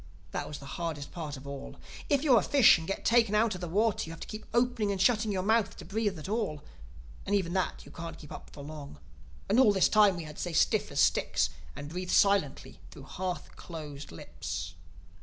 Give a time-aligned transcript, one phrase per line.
[0.31, 1.75] That was the hardest part of all.
[2.09, 4.47] If you're a fish and get taken out of the water you have to keep
[4.51, 8.49] opening and shutting your mouth to breathe at all—and even that you can't keep up
[8.51, 8.97] for long.
[9.47, 13.03] And all this time we had to stay stiff as sticks and breathe silently through
[13.03, 14.73] half closed lips.